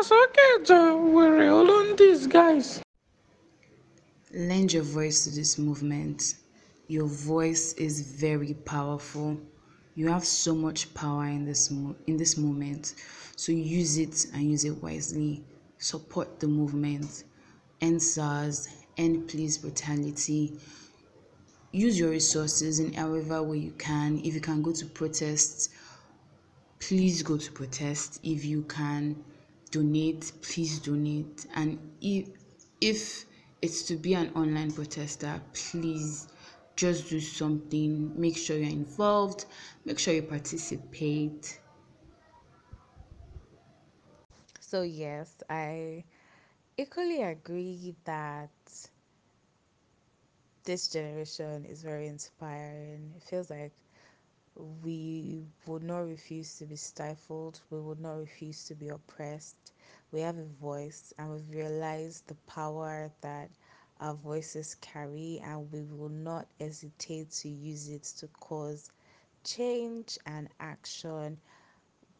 That's 0.00 0.12
okay, 0.12 0.64
Joe. 0.64 0.96
We're 0.96 1.50
all 1.50 1.70
on 1.70 1.94
these 1.94 2.26
guys. 2.26 2.80
Lend 4.32 4.72
your 4.72 4.82
voice 4.82 5.24
to 5.24 5.30
this 5.30 5.58
movement. 5.58 6.36
Your 6.88 7.06
voice 7.06 7.74
is 7.74 8.00
very 8.00 8.54
powerful. 8.64 9.38
You 9.96 10.08
have 10.08 10.24
so 10.24 10.54
much 10.54 10.94
power 10.94 11.26
in 11.26 11.44
this 11.44 11.70
mo- 11.70 11.96
in 12.06 12.16
this 12.16 12.38
moment. 12.38 12.94
So 13.36 13.52
use 13.52 13.98
it 13.98 14.24
and 14.32 14.50
use 14.50 14.64
it 14.64 14.82
wisely. 14.82 15.44
Support 15.76 16.40
the 16.40 16.48
movement. 16.48 17.24
End 17.82 18.02
SARS, 18.02 18.68
end 18.96 19.28
police 19.28 19.58
brutality. 19.58 20.58
Use 21.72 21.98
your 21.98 22.08
resources 22.08 22.80
in 22.80 22.94
however 22.94 23.42
way 23.42 23.58
you 23.58 23.72
can. 23.72 24.18
If 24.24 24.32
you 24.32 24.40
can 24.40 24.62
go 24.62 24.72
to 24.72 24.86
protests, 24.86 25.68
please 26.78 27.22
go 27.22 27.36
to 27.36 27.52
protest. 27.52 28.18
If 28.22 28.46
you 28.46 28.62
can 28.62 29.22
donate, 29.70 30.32
please 30.42 30.78
donate. 30.80 31.46
And 31.54 31.78
if 32.00 32.28
if 32.80 33.26
it's 33.62 33.82
to 33.84 33.96
be 33.96 34.14
an 34.14 34.32
online 34.34 34.72
protester, 34.72 35.40
please 35.52 36.28
just 36.76 37.08
do 37.10 37.20
something. 37.20 38.18
Make 38.20 38.36
sure 38.36 38.56
you're 38.56 38.68
involved. 38.70 39.44
Make 39.84 39.98
sure 39.98 40.14
you 40.14 40.22
participate. 40.22 41.60
So, 44.60 44.82
yes, 44.82 45.42
I 45.50 46.04
equally 46.78 47.22
agree 47.22 47.96
that 48.04 48.50
this 50.64 50.88
generation 50.88 51.64
is 51.66 51.82
very 51.82 52.06
inspiring. 52.06 53.12
It 53.16 53.22
feels 53.22 53.50
like 53.50 53.72
we 54.82 55.44
would 55.66 55.82
not 55.82 56.00
refuse 56.06 56.58
to 56.58 56.66
be 56.66 56.76
stifled, 56.76 57.60
we 57.70 57.80
would 57.80 58.00
not 58.00 58.18
refuse 58.18 58.64
to 58.66 58.74
be 58.74 58.88
oppressed. 58.88 59.72
We 60.12 60.20
have 60.20 60.38
a 60.38 60.44
voice, 60.44 61.12
and 61.18 61.30
we've 61.32 61.50
realized 61.50 62.26
the 62.28 62.34
power 62.46 63.10
that 63.22 63.50
our 64.00 64.14
voices 64.14 64.76
carry, 64.80 65.40
and 65.44 65.70
we 65.72 65.82
will 65.82 66.08
not 66.10 66.46
hesitate 66.60 67.30
to 67.32 67.48
use 67.48 67.88
it 67.88 68.04
to 68.18 68.28
cause 68.28 68.90
change 69.44 70.18
and 70.26 70.48
action 70.60 71.38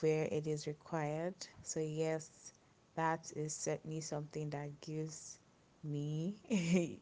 where 0.00 0.28
it 0.30 0.46
is 0.46 0.66
required. 0.66 1.34
So, 1.62 1.80
yes, 1.80 2.52
that 2.94 3.32
is 3.36 3.54
certainly 3.54 4.00
something 4.00 4.50
that 4.50 4.80
gives 4.80 5.38
me 5.82 6.34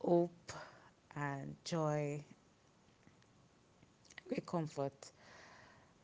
hope 0.00 0.52
and 1.16 1.56
joy, 1.64 2.24
great 4.28 4.46
comfort. 4.46 5.12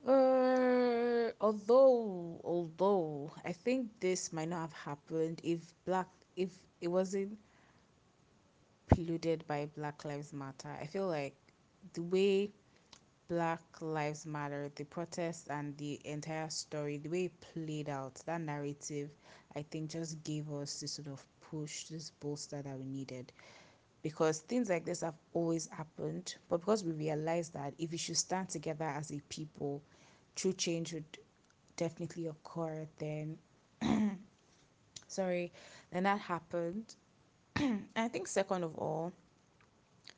Uh, 0.07 1.31
although, 1.41 2.41
although 2.45 3.33
I 3.45 3.53
think 3.53 3.89
this 4.01 4.33
might 4.33 4.49
not 4.49 4.61
have 4.63 4.73
happened 4.73 5.41
if 5.45 5.61
black, 5.85 6.09
if 6.37 6.51
it 6.81 6.89
wasn't 6.89 7.39
polluted 8.89 9.47
by 9.47 9.67
Black 9.77 10.05
Lives 10.05 10.33
Matter. 10.33 10.77
I 10.81 10.87
feel 10.87 11.07
like 11.09 11.35
the 11.95 12.03
way 12.03 12.51
Black 13.29 13.63
Lives 13.81 14.27
Matter, 14.27 14.71
the 14.75 14.85
protest 14.85 15.49
and 15.51 15.77
the 15.79 16.01
entire 16.05 16.51
story, 16.51 16.99
the 16.99 17.09
way 17.09 17.25
it 17.27 17.41
played 17.41 17.89
out, 17.89 18.15
that 18.27 18.41
narrative, 18.41 19.11
I 19.57 19.63
think 19.63 19.91
just 19.91 20.23
gave 20.25 20.53
us 20.53 20.81
this 20.81 20.93
sort 20.93 21.09
of 21.09 21.25
push, 21.41 21.85
this 21.85 22.11
bolster 22.21 22.61
that 22.63 22.79
we 22.79 22.85
needed. 22.85 23.33
Because 24.03 24.41
things 24.41 24.69
like 24.69 24.85
this 24.85 25.03
have 25.03 25.15
always 25.33 25.69
happened, 25.69 26.35
but 26.49 26.59
because 26.59 26.83
we 26.85 26.93
realized 26.93 27.53
that 27.55 27.73
if 27.79 27.93
we 27.93 27.97
should 27.97 28.17
stand 28.17 28.49
together 28.49 28.85
as 28.85 29.13
a 29.13 29.21
people, 29.29 29.81
true 30.35 30.53
change 30.53 30.93
would 30.93 31.19
definitely 31.77 32.27
occur, 32.27 32.87
then 32.99 33.39
sorry, 35.07 35.53
then 35.93 36.03
that 36.03 36.19
happened. 36.19 36.95
I 37.97 38.09
think 38.09 38.27
second 38.27 38.65
of 38.65 38.77
all, 38.77 39.13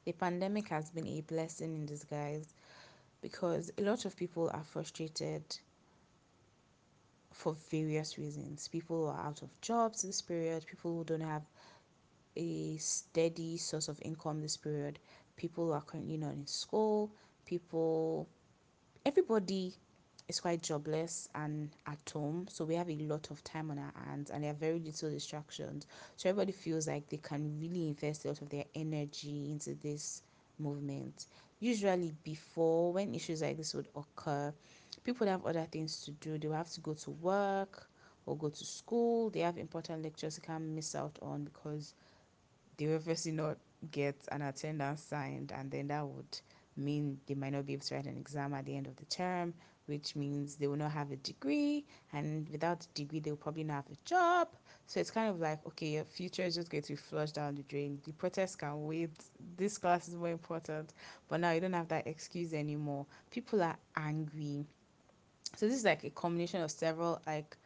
the 0.05 0.13
pandemic 0.13 0.69
has 0.69 0.91
been 0.91 1.07
a 1.07 1.21
blessing 1.23 1.75
in 1.75 1.87
disguise 1.87 2.55
because 3.21 3.71
a 3.79 3.83
lot 3.83 4.05
of 4.05 4.17
people 4.17 4.51
are 4.53 4.65
frustrated 4.65 5.43
for 7.33 7.55
various 7.71 8.17
reasons. 8.19 8.69
People 8.69 9.09
are 9.09 9.27
out 9.27 9.43
of 9.43 9.49
jobs 9.61 10.03
this 10.03 10.23
period, 10.23 10.67
people 10.67 10.95
who 10.95 11.05
don't 11.05 11.21
have 11.21 11.43
a 12.37 12.77
steady 12.79 13.57
source 13.57 13.89
of 13.89 13.99
income 14.03 14.41
this 14.41 14.57
period, 14.57 14.99
people 15.37 15.73
are 15.73 15.83
currently 15.83 16.17
not 16.17 16.33
in 16.33 16.47
school, 16.47 17.11
people, 17.45 18.29
everybody 19.05 19.75
is 20.29 20.41
quite 20.41 20.63
jobless 20.63 21.29
and 21.35 21.71
at 21.87 22.11
home. 22.13 22.47
So 22.51 22.65
we 22.65 22.75
have 22.77 22.89
a 22.91 22.97
lot 22.97 23.31
of 23.31 23.45
time 23.45 23.71
on 23.71 23.79
our 23.79 23.93
hands 24.07 24.31
and 24.31 24.43
there 24.43 24.51
are 24.51 24.55
very 24.55 24.79
little 24.79 25.11
distractions. 25.11 25.87
So 26.17 26.29
everybody 26.29 26.53
feels 26.53 26.89
like 26.89 27.09
they 27.09 27.19
can 27.19 27.59
really 27.61 27.89
invest 27.89 28.25
a 28.25 28.29
lot 28.29 28.41
of 28.41 28.49
their 28.49 28.65
energy 28.75 29.51
into 29.51 29.75
this 29.75 30.23
movement. 30.59 31.27
Usually, 31.61 32.15
before 32.25 32.93
when 32.93 33.15
issues 33.15 33.43
like 33.43 33.57
this 33.57 33.75
would 33.75 33.89
occur, 33.95 34.53
people 35.05 35.27
have 35.27 35.45
other 35.45 35.67
things 35.71 36.05
to 36.05 36.11
do. 36.13 36.39
They 36.39 36.49
have 36.55 36.71
to 36.73 36.81
go 36.81 36.95
to 36.95 37.11
work 37.11 37.89
or 38.27 38.37
go 38.37 38.49
to 38.49 38.65
school. 38.65 39.31
They 39.31 39.41
have 39.41 39.59
important 39.59 40.03
lectures 40.03 40.37
they 40.37 40.47
can't 40.47 40.65
miss 40.65 40.95
out 40.95 41.19
on 41.23 41.45
because 41.45 41.95
they 42.77 42.87
will 42.87 42.97
obviously 42.97 43.33
not 43.33 43.57
get 43.91 44.17
an 44.33 44.43
attendance 44.43 45.03
signed, 45.03 45.53
and 45.55 45.71
then 45.71 45.89
that 45.89 46.07
would 46.07 46.41
mean 46.77 47.19
they 47.27 47.35
might 47.35 47.53
not 47.53 47.67
be 47.67 47.75
able 47.75 47.85
to 47.85 47.95
write 47.95 48.07
an 48.07 48.17
exam 48.17 48.55
at 48.55 48.65
the 48.67 48.77
end 48.77 48.87
of 48.87 48.97
the 48.97 49.05
term, 49.07 49.55
which 49.87 50.17
means 50.17 50.57
they 50.57 50.67
will 50.67 50.77
not 50.77 50.91
have 50.91 51.11
a 51.11 51.17
degree, 51.17 51.85
and 52.13 52.49
without 52.49 52.85
a 52.85 52.89
degree, 52.95 53.21
they 53.21 53.31
will 53.31 53.37
probably 53.37 53.65
not 53.65 53.75
have 53.75 53.91
a 53.93 54.09
job. 54.09 54.49
So 54.87 55.01
it's 55.01 55.11
kind 55.11 55.29
of 55.29 55.41
like, 55.41 55.65
okay, 55.67 55.89
your 55.89 56.05
future 56.05 56.43
is 56.43 56.55
just 56.55 56.71
going 56.71 56.83
to 56.83 56.93
be 56.93 56.97
flushed 56.97 57.35
down 57.35 57.55
the 57.55 57.63
drain. 57.63 58.01
The 58.05 58.13
protest 58.13 58.59
can 58.59 58.85
wait. 58.85 59.11
This 59.57 59.79
class 59.79 60.09
is 60.09 60.15
more 60.15 60.29
important. 60.29 60.93
But 61.29 61.41
now 61.41 61.53
you 61.53 61.61
don't 61.61 61.73
have 61.73 61.89
that 61.89 62.07
excuse 62.07 62.53
anymore. 62.53 63.07
People 63.31 63.63
are 63.63 63.77
angry. 63.97 64.67
So 65.57 65.67
this 65.67 65.77
is 65.77 65.85
like 65.85 66.05
a 66.05 66.11
combination 66.11 66.63
of 66.63 66.71
several 66.71 67.21
like 67.27 67.57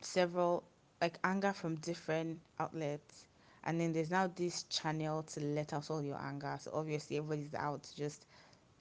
several 0.00 0.62
like 1.02 1.18
anger 1.24 1.52
from 1.52 1.74
different 1.76 2.38
outlets 2.58 3.26
and 3.64 3.80
then 3.80 3.92
there's 3.92 4.10
now 4.10 4.30
this 4.34 4.64
channel 4.64 5.22
to 5.22 5.40
let 5.40 5.72
out 5.72 5.90
all 5.90 6.02
your 6.02 6.20
anger. 6.20 6.56
So 6.60 6.70
obviously 6.74 7.18
everybody's 7.18 7.54
out 7.54 7.82
to 7.82 7.96
just 7.96 8.26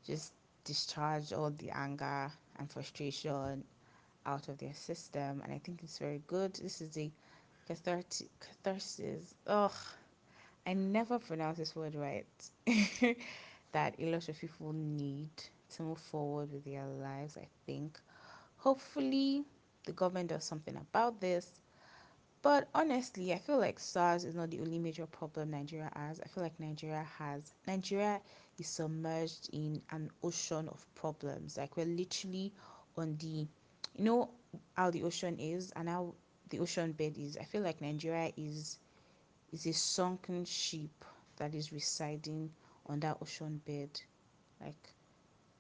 just 0.06 0.34
discharge 0.64 1.34
all 1.34 1.52
the 1.52 1.70
anger 1.72 2.32
and 2.58 2.72
frustration 2.72 3.64
out 4.26 4.48
of 4.48 4.58
their 4.58 4.74
system. 4.74 5.42
And 5.44 5.52
i 5.54 5.60
think 5.60 5.82
it's 5.84 5.98
very 5.98 6.22
good. 6.28 6.54
This 6.54 6.82
is 6.82 6.92
the 6.92 7.12
cathartic 7.68 8.30
catharsis. 8.40 9.36
Oh 9.48 9.74
i 10.66 10.74
never 10.74 11.20
pronounce 11.20 11.58
this 11.58 11.76
word 11.76 11.96
right. 11.96 12.26
That 13.72 13.94
a 14.00 14.06
lot 14.12 14.28
of 14.28 14.40
people 14.40 14.74
need 14.74 15.30
to 15.76 15.84
move 15.84 16.00
forward 16.00 16.52
with 16.52 16.66
their 16.66 16.86
lives 16.86 17.38
i 17.38 17.48
think. 17.66 18.00
Hopefully 18.58 19.46
the 19.86 19.92
government 19.92 20.30
does 20.30 20.44
something 20.44 20.76
about 20.76 21.22
this 21.22 21.52
but 22.42 22.68
honestly, 22.74 23.34
I 23.34 23.38
feel 23.40 23.58
like 23.60 23.80
SARS 23.80 24.24
is 24.26 24.36
not 24.36 24.50
the 24.52 24.60
only 24.62 24.80
major 24.80 25.06
problem 25.06 25.52
Nigeria 25.52 25.92
has. 25.96 26.20
I 26.22 26.28
feel 26.28 26.44
like 26.44 26.60
Nigeria 26.60 27.04
has 27.18 27.54
Nigeria 27.68 28.22
is 28.58 28.68
submerged 28.68 29.50
in 29.54 29.82
an 29.92 30.10
ocean 30.24 30.68
of 30.70 30.86
problems. 30.96 31.58
Like 31.58 31.76
we're 31.78 31.86
literally 31.86 32.54
on 32.98 33.18
the 33.18 33.48
you 33.96 34.04
know 34.06 34.30
how 34.74 34.90
the 34.92 35.04
ocean 35.04 35.38
is 35.40 35.72
and 35.76 35.90
how 35.90 36.14
the 36.50 36.60
ocean 36.60 36.92
bed 36.94 37.18
is. 37.18 37.38
I 37.38 37.44
feel 37.44 37.62
like 37.62 37.82
Nigeria 37.82 38.32
is 38.38 38.78
is 39.52 39.66
a 39.66 39.74
sunken 39.74 40.46
ship 40.46 41.06
that 41.38 41.54
is 41.56 41.72
residing 41.72 42.52
on 42.88 43.00
that 43.02 43.18
ocean 43.22 43.62
bed. 43.66 43.90
Like 44.62 44.94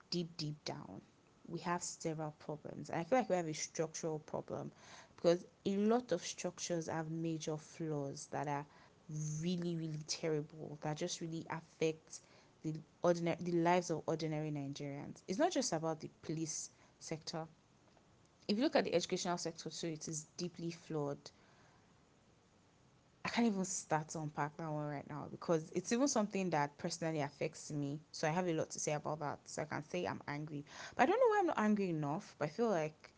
deep 0.09 0.35
deep 0.37 0.63
down 0.65 1.01
we 1.47 1.59
have 1.59 1.81
several 1.83 2.31
problems 2.39 2.89
and 2.89 2.99
i 2.99 3.03
feel 3.03 3.19
like 3.19 3.29
we 3.29 3.35
have 3.35 3.47
a 3.47 3.53
structural 3.53 4.19
problem 4.19 4.71
because 5.19 5.45
a 5.65 5.75
lot 5.75 6.11
of 6.13 6.25
structures 6.25 6.87
have 6.87 7.11
major 7.11 7.57
flaws 7.57 8.27
that 8.31 8.47
are 8.47 8.65
really 9.41 9.75
really 9.75 10.03
terrible 10.07 10.77
that 10.81 10.95
just 10.97 11.19
really 11.21 11.45
affect 11.49 12.19
the 12.63 12.73
ordinary 13.03 13.37
the 13.41 13.51
lives 13.53 13.89
of 13.89 14.01
ordinary 14.05 14.51
nigerians 14.51 15.17
it's 15.27 15.39
not 15.39 15.51
just 15.51 15.73
about 15.73 15.99
the 15.99 16.09
police 16.21 16.69
sector 16.99 17.45
if 18.47 18.57
you 18.57 18.63
look 18.63 18.75
at 18.75 18.83
the 18.85 18.93
educational 18.93 19.37
sector 19.37 19.69
too 19.69 19.87
it 19.87 20.07
is 20.07 20.25
deeply 20.37 20.71
flawed 20.71 21.17
I 23.25 23.29
can't 23.29 23.47
even 23.47 23.65
start 23.65 24.07
to 24.09 24.19
unpack 24.19 24.57
that 24.57 24.71
one 24.71 24.87
right 24.87 25.07
now 25.09 25.27
because 25.29 25.69
it's 25.75 25.91
even 25.91 26.07
something 26.07 26.49
that 26.51 26.77
personally 26.77 27.21
affects 27.21 27.69
me. 27.71 27.99
So 28.11 28.27
I 28.27 28.31
have 28.31 28.47
a 28.47 28.53
lot 28.53 28.69
to 28.71 28.79
say 28.79 28.93
about 28.93 29.19
that. 29.19 29.39
So 29.45 29.61
I 29.61 29.65
can 29.65 29.83
say 29.83 30.05
I'm 30.05 30.21
angry. 30.27 30.65
But 30.95 31.03
I 31.03 31.05
don't 31.07 31.19
know 31.19 31.27
why 31.27 31.39
I'm 31.39 31.45
not 31.47 31.59
angry 31.59 31.89
enough. 31.89 32.35
But 32.39 32.45
I 32.45 32.51
feel 32.51 32.69
like 32.69 33.11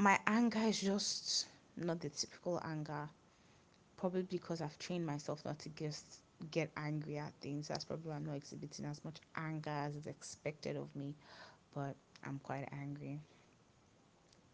my 0.00 0.18
anger 0.26 0.60
is 0.60 0.80
just 0.80 1.46
not 1.76 2.00
the 2.00 2.08
typical 2.08 2.60
anger. 2.64 3.08
Probably 3.98 4.22
because 4.22 4.62
I've 4.62 4.78
trained 4.78 5.04
myself 5.04 5.44
not 5.44 5.58
to 5.60 5.68
just 5.70 6.20
get 6.50 6.70
angry 6.78 7.18
at 7.18 7.34
things. 7.42 7.68
That's 7.68 7.84
probably 7.84 8.08
why 8.08 8.16
I'm 8.16 8.24
not 8.24 8.36
exhibiting 8.36 8.86
as 8.86 9.04
much 9.04 9.18
anger 9.36 9.68
as 9.68 9.94
is 9.96 10.06
expected 10.06 10.76
of 10.76 10.94
me. 10.96 11.14
But 11.74 11.94
I'm 12.24 12.40
quite 12.42 12.66
angry. 12.72 13.20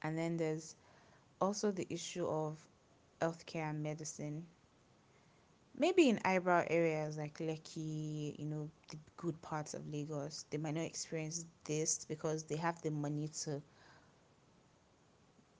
And 0.02 0.18
then 0.18 0.36
there's 0.36 0.74
also 1.40 1.70
the 1.70 1.86
issue 1.90 2.26
of 2.26 2.56
healthcare 3.20 3.70
and 3.70 3.84
medicine. 3.84 4.44
Maybe 5.78 6.08
in 6.08 6.18
eyebrow 6.24 6.64
areas 6.68 7.18
like 7.18 7.38
Lekki, 7.38 8.36
you 8.36 8.46
know, 8.46 8.68
the 8.90 8.96
good 9.16 9.40
parts 9.42 9.74
of 9.74 9.86
Lagos, 9.92 10.44
they 10.50 10.58
might 10.58 10.74
not 10.74 10.84
experience 10.84 11.44
this 11.64 12.04
because 12.04 12.42
they 12.42 12.56
have 12.56 12.82
the 12.82 12.90
money 12.90 13.28
to 13.44 13.62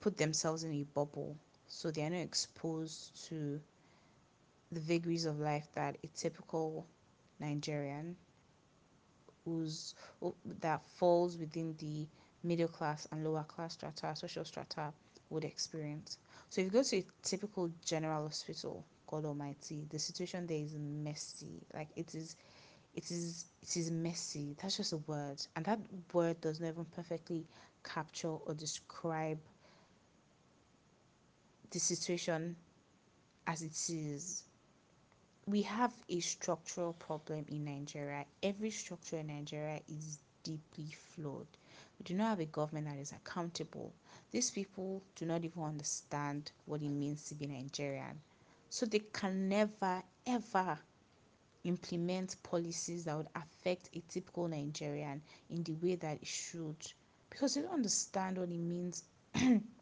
put 0.07 0.15
themselves 0.15 0.63
in 0.63 0.71
a 0.71 0.83
bubble. 0.93 1.35
So 1.67 1.91
they 1.91 2.01
are 2.03 2.09
not 2.09 2.19
exposed 2.19 3.27
to 3.27 3.59
the 4.71 4.79
vagaries 4.79 5.25
of 5.25 5.37
life 5.37 5.67
that 5.75 5.97
a 6.01 6.07
typical 6.15 6.85
Nigerian 7.41 8.15
who's 9.43 9.95
that 10.61 10.81
falls 10.95 11.37
within 11.37 11.75
the 11.79 12.07
middle 12.41 12.69
class 12.69 13.05
and 13.11 13.21
lower 13.21 13.43
class 13.43 13.73
strata, 13.73 14.15
social 14.15 14.45
strata 14.45 14.93
would 15.29 15.43
experience. 15.43 16.19
So 16.49 16.61
if 16.61 16.67
you 16.67 16.71
go 16.71 16.83
to 16.83 16.97
a 16.99 17.05
typical 17.23 17.69
general 17.83 18.27
hospital, 18.27 18.85
God 19.07 19.25
Almighty, 19.25 19.87
the 19.89 19.99
situation 19.99 20.47
there 20.47 20.57
is 20.57 20.73
messy. 20.79 21.59
Like 21.73 21.89
it 21.97 22.15
is 22.15 22.37
it 22.95 23.11
is 23.11 23.43
it 23.61 23.75
is 23.75 23.91
messy. 23.91 24.55
That's 24.61 24.77
just 24.77 24.93
a 24.93 24.97
word. 24.99 25.45
And 25.57 25.65
that 25.65 25.79
word 26.13 26.39
does 26.39 26.61
not 26.61 26.69
even 26.69 26.85
perfectly 26.95 27.45
capture 27.83 28.29
or 28.29 28.53
describe 28.53 29.39
the 31.71 31.79
situation 31.79 32.55
as 33.47 33.61
it 33.61 33.89
is 33.89 34.43
we 35.47 35.61
have 35.61 35.93
a 36.09 36.19
structural 36.19 36.91
problem 36.93 37.45
in 37.47 37.63
Nigeria. 37.63 38.25
Every 38.43 38.69
structure 38.69 39.17
in 39.19 39.27
Nigeria 39.27 39.79
is 39.87 40.19
deeply 40.43 40.91
flawed. 40.91 41.47
We 41.97 42.03
do 42.03 42.15
not 42.15 42.29
have 42.31 42.39
a 42.41 42.45
government 42.45 42.87
that 42.87 42.97
is 42.99 43.13
accountable. 43.13 43.93
These 44.31 44.51
people 44.51 45.01
do 45.15 45.25
not 45.25 45.45
even 45.45 45.63
understand 45.63 46.51
what 46.65 46.81
it 46.81 46.89
means 46.89 47.23
to 47.29 47.35
be 47.35 47.47
Nigerian. 47.47 48.19
So 48.69 48.85
they 48.85 48.99
can 49.13 49.47
never, 49.47 50.03
ever 50.25 50.77
implement 51.63 52.35
policies 52.43 53.05
that 53.05 53.15
would 53.15 53.29
affect 53.35 53.89
a 53.95 54.01
typical 54.09 54.49
Nigerian 54.49 55.21
in 55.49 55.63
the 55.63 55.73
way 55.75 55.95
that 55.95 56.17
it 56.21 56.27
should 56.27 56.75
because 57.29 57.53
they 57.53 57.61
don't 57.61 57.73
understand 57.73 58.37
what 58.37 58.49
it 58.49 58.59
means 58.59 59.03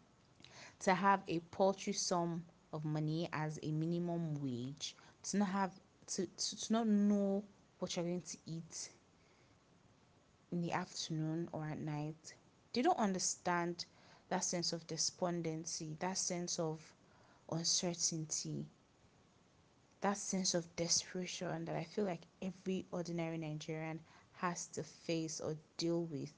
to 0.79 0.93
have 0.93 1.23
a 1.27 1.39
paltry 1.39 1.93
sum 1.93 2.43
of 2.73 2.85
money 2.85 3.29
as 3.33 3.59
a 3.63 3.71
minimum 3.71 4.35
wage 4.41 4.95
to 5.23 5.37
not 5.37 5.49
have 5.49 5.79
to, 6.07 6.25
to, 6.25 6.57
to 6.57 6.73
not 6.73 6.87
know 6.87 7.43
what 7.79 7.95
you're 7.95 8.05
going 8.05 8.21
to 8.21 8.37
eat 8.45 8.89
in 10.51 10.61
the 10.61 10.71
afternoon 10.71 11.49
or 11.51 11.65
at 11.65 11.79
night. 11.79 12.33
They 12.73 12.81
don't 12.81 12.97
understand 12.99 13.85
that 14.29 14.43
sense 14.43 14.73
of 14.73 14.87
despondency 14.87 15.95
that 15.99 16.17
sense 16.17 16.59
of 16.59 16.81
uncertainty 17.51 18.65
that 20.01 20.17
sense 20.17 20.53
of 20.55 20.75
desperation 20.75 21.65
that 21.65 21.75
i 21.75 21.83
feel 21.83 22.05
like 22.05 22.21
every 22.41 22.85
ordinary 22.91 23.37
nigerian 23.37 23.99
has 24.37 24.67
to 24.67 24.83
face 24.83 25.39
or 25.39 25.55
deal 25.77 26.03
with. 26.05 26.33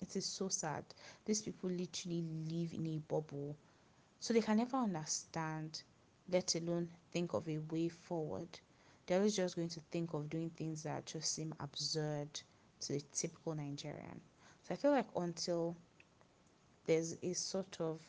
It 0.00 0.16
is 0.16 0.24
so 0.24 0.48
sad. 0.48 0.84
These 1.24 1.42
people 1.42 1.70
literally 1.70 2.22
live 2.50 2.72
in 2.72 2.86
a 2.86 2.98
bubble 2.98 3.56
so 4.20 4.32
they 4.34 4.40
can 4.40 4.56
never 4.58 4.76
understand 4.76 5.82
let 6.30 6.54
alone 6.56 6.88
think 7.12 7.34
of 7.34 7.48
a 7.48 7.58
way 7.70 7.88
forward. 7.88 8.48
They're 9.06 9.18
always 9.18 9.36
just 9.36 9.56
going 9.56 9.68
to 9.68 9.80
think 9.90 10.14
of 10.14 10.28
doing 10.28 10.50
things 10.50 10.82
that 10.82 11.06
just 11.06 11.32
seem 11.32 11.54
absurd 11.60 12.28
to 12.80 12.92
the 12.92 13.02
typical 13.12 13.54
Nigerian. 13.54 14.20
So 14.64 14.74
I 14.74 14.76
feel 14.76 14.90
like 14.90 15.06
until 15.14 15.76
there's 16.86 17.16
a 17.22 17.32
sort 17.34 17.80
of 17.80 18.00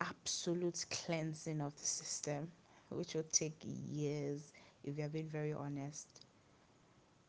absolute 0.00 0.84
cleansing 0.90 1.60
of 1.60 1.76
the 1.78 1.86
system, 1.86 2.48
which 2.90 3.14
will 3.14 3.24
take 3.32 3.56
years 3.92 4.52
if 4.84 4.96
you're 4.98 5.08
being 5.08 5.28
very 5.28 5.52
honest. 5.52 6.06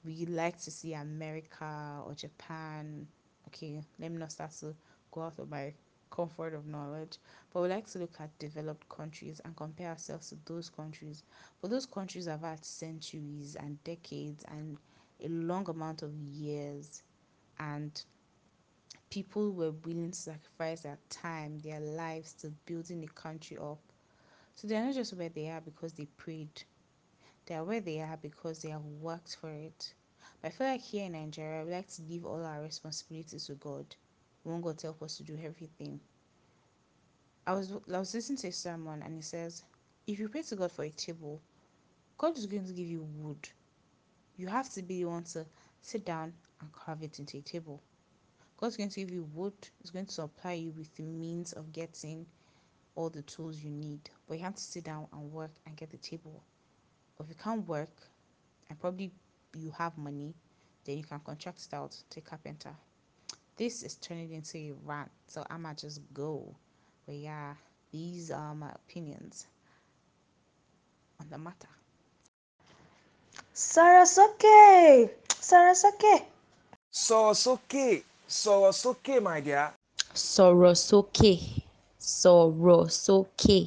We 0.05 0.25
like 0.25 0.59
to 0.61 0.71
see 0.71 0.93
America 0.93 2.01
or 2.05 2.13
Japan. 2.13 3.07
Okay, 3.47 3.81
let 3.99 4.11
me 4.11 4.17
not 4.17 4.31
start 4.31 4.51
to 4.59 4.75
go 5.11 5.21
out 5.23 5.39
of 5.39 5.49
my 5.49 5.73
comfort 6.09 6.53
of 6.53 6.67
knowledge. 6.67 7.17
But 7.53 7.61
we 7.61 7.69
like 7.69 7.87
to 7.87 7.99
look 7.99 8.15
at 8.19 8.37
developed 8.39 8.87
countries 8.89 9.41
and 9.43 9.55
compare 9.55 9.89
ourselves 9.89 10.29
to 10.29 10.37
those 10.45 10.69
countries. 10.69 11.23
But 11.61 11.71
those 11.71 11.85
countries 11.85 12.27
have 12.27 12.41
had 12.41 12.63
centuries 12.65 13.55
and 13.55 13.83
decades 13.83 14.43
and 14.49 14.77
a 15.23 15.27
long 15.29 15.69
amount 15.69 16.01
of 16.03 16.13
years 16.15 17.03
and 17.59 18.03
people 19.09 19.51
were 19.51 19.71
willing 19.71 20.11
to 20.11 20.17
sacrifice 20.19 20.81
their 20.81 20.97
time, 21.09 21.59
their 21.59 21.79
lives 21.79 22.33
to 22.33 22.49
building 22.65 23.01
the 23.01 23.07
country 23.07 23.57
up. 23.57 23.79
So 24.55 24.67
they're 24.67 24.83
not 24.83 24.95
just 24.95 25.13
where 25.13 25.29
they 25.29 25.49
are 25.49 25.61
because 25.61 25.93
they 25.93 26.05
prayed. 26.05 26.63
They 27.45 27.55
are 27.55 27.63
where 27.63 27.81
they 27.81 28.01
are 28.01 28.17
because 28.17 28.61
they 28.61 28.69
have 28.69 28.85
worked 28.85 29.35
for 29.37 29.49
it. 29.51 29.93
But 30.41 30.49
I 30.49 30.51
feel 30.51 30.67
like 30.67 30.81
here 30.81 31.05
in 31.05 31.13
Nigeria, 31.13 31.65
we 31.65 31.71
like 31.71 31.87
to 31.89 32.01
leave 32.03 32.25
all 32.25 32.45
our 32.45 32.61
responsibilities 32.61 33.47
to 33.47 33.55
God. 33.55 33.95
Want 34.47 34.63
God 34.63 34.77
to 34.79 34.87
help 34.87 35.03
us 35.03 35.17
to 35.17 35.23
do 35.23 35.37
everything. 35.43 35.99
I 37.45 37.53
was 37.53 37.73
I 37.93 37.99
was 37.99 38.13
listening 38.13 38.37
to 38.39 38.47
a 38.47 38.51
sermon 38.51 39.01
and 39.03 39.13
he 39.13 39.21
says, 39.21 39.63
if 40.07 40.19
you 40.19 40.29
pray 40.29 40.41
to 40.43 40.55
God 40.55 40.71
for 40.71 40.83
a 40.83 40.89
table, 40.89 41.41
God 42.17 42.37
is 42.37 42.45
going 42.45 42.65
to 42.65 42.71
give 42.71 42.87
you 42.87 43.05
wood. 43.17 43.49
You 44.37 44.47
have 44.47 44.69
to 44.69 44.81
be 44.81 45.03
the 45.03 45.09
one 45.09 45.23
to 45.25 45.45
sit 45.81 46.05
down 46.05 46.33
and 46.61 46.71
carve 46.71 47.03
it 47.03 47.19
into 47.19 47.37
a 47.37 47.41
table. 47.41 47.81
God's 48.55 48.77
going 48.77 48.89
to 48.89 48.99
give 49.01 49.11
you 49.11 49.27
wood, 49.33 49.53
He's 49.81 49.91
going 49.91 50.05
to 50.05 50.13
supply 50.13 50.53
you 50.53 50.71
with 50.71 50.95
the 50.95 51.03
means 51.03 51.51
of 51.53 51.73
getting 51.73 52.25
all 52.95 53.09
the 53.09 53.21
tools 53.23 53.61
you 53.61 53.69
need. 53.69 54.09
But 54.27 54.37
you 54.37 54.43
have 54.45 54.55
to 54.55 54.61
sit 54.63 54.85
down 54.85 55.07
and 55.11 55.31
work 55.31 55.51
and 55.65 55.75
get 55.75 55.91
the 55.91 55.97
table. 55.97 56.41
If 57.19 57.27
you 57.27 57.35
can't 57.35 57.67
work 57.67 57.91
and 58.69 58.79
probably 58.79 59.11
you 59.55 59.71
have 59.77 59.97
money, 59.97 60.33
then 60.85 60.97
you 60.97 61.03
can 61.03 61.19
contract 61.19 61.67
it 61.69 61.75
out 61.75 61.95
to 62.11 62.19
a 62.19 62.23
carpenter. 62.23 62.75
This 63.57 63.83
is 63.83 63.95
turning 63.95 64.33
into 64.33 64.57
a 64.57 64.73
rant, 64.85 65.09
so 65.27 65.43
I 65.49 65.57
might 65.57 65.79
just 65.79 66.01
go. 66.13 66.55
But 67.05 67.15
yeah, 67.15 67.55
these 67.91 68.29
are 68.29 68.53
my 68.53 68.69
opinions 68.69 69.47
on 71.19 71.27
the 71.29 71.37
matter. 71.37 71.67
Sarasoke! 73.55 75.09
Sarasoke! 76.91 78.03
Sọ̀rọ̀ 78.29 78.73
sókè, 78.83 79.15
my 79.23 79.39
dear. 79.41 79.73
Sọ̀rọ̀ 80.13 80.75
sókè. 80.87 81.33
Sọ̀rọ̀ 82.19 82.83
sókè. 83.05 83.59